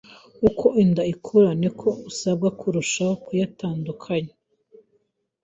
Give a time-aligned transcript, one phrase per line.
[0.47, 4.33] uko inda ikura niko usabwa kurushaho kuyatandukanya.